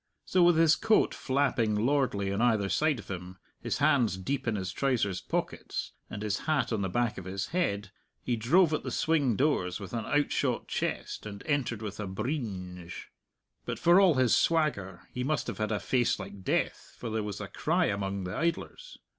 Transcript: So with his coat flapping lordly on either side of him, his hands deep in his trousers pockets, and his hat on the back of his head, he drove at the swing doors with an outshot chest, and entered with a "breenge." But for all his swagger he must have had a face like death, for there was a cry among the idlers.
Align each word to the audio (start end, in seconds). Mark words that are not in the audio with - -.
So 0.25 0.41
with 0.41 0.57
his 0.57 0.75
coat 0.75 1.13
flapping 1.13 1.75
lordly 1.75 2.33
on 2.33 2.41
either 2.41 2.69
side 2.69 2.97
of 2.97 3.07
him, 3.11 3.37
his 3.59 3.77
hands 3.77 4.17
deep 4.17 4.47
in 4.47 4.55
his 4.55 4.71
trousers 4.71 5.21
pockets, 5.21 5.91
and 6.09 6.23
his 6.23 6.39
hat 6.49 6.73
on 6.73 6.81
the 6.81 6.89
back 6.89 7.19
of 7.19 7.25
his 7.25 7.49
head, 7.49 7.91
he 8.23 8.35
drove 8.35 8.73
at 8.73 8.81
the 8.81 8.89
swing 8.89 9.35
doors 9.35 9.79
with 9.79 9.93
an 9.93 10.05
outshot 10.07 10.67
chest, 10.67 11.27
and 11.27 11.43
entered 11.45 11.83
with 11.83 11.99
a 11.99 12.07
"breenge." 12.07 13.11
But 13.63 13.77
for 13.77 14.01
all 14.01 14.15
his 14.15 14.35
swagger 14.35 15.01
he 15.13 15.23
must 15.23 15.45
have 15.45 15.59
had 15.59 15.71
a 15.71 15.79
face 15.79 16.17
like 16.17 16.43
death, 16.43 16.95
for 16.97 17.11
there 17.11 17.21
was 17.21 17.39
a 17.39 17.47
cry 17.47 17.85
among 17.85 18.23
the 18.23 18.35
idlers. 18.35 18.97